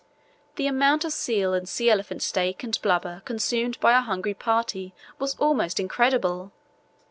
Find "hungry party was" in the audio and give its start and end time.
4.01-5.35